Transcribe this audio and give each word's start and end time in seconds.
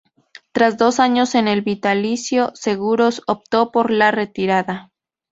Tras 0.51 0.79
dos 0.79 0.99
años 0.99 1.35
en 1.35 1.47
el 1.47 1.61
Vitalicio 1.61 2.49
Seguros 2.55 3.21
optó 3.27 3.71
por 3.71 3.91
la 3.91 4.09
retirada. 4.09 4.89